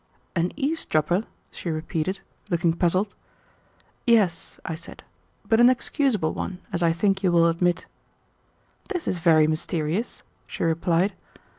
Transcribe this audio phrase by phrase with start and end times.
[0.35, 3.13] "An eavesdropper!" she repeated, looking puzzled.
[4.07, 5.03] "Yes," I said,
[5.47, 7.85] "but an excusable one, as I think you will admit."
[8.89, 11.13] "This is very mysterious," she replied.